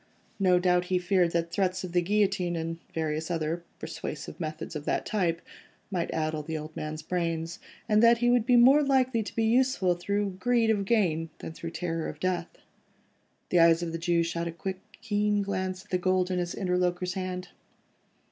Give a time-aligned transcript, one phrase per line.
[0.39, 4.85] No doubt he feared that threats of the guillotine, and various other persuasive methods of
[4.85, 5.43] that type,
[5.91, 9.43] might addle the old man's brains, and that he would be more likely to be
[9.43, 12.47] useful through greed of gain, than through terror of death.
[13.49, 16.55] The eyes of the Jew shot a quick, keen glance at the gold in his
[16.55, 17.49] interlocutor's hand.